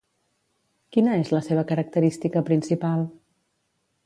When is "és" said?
1.25-1.29